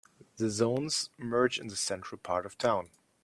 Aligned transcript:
The 0.37 0.49
zones 0.49 1.11
merge 1.19 1.59
in 1.59 1.67
the 1.67 1.75
central 1.75 2.17
part 2.19 2.47
of 2.47 2.57
town. 2.57 2.89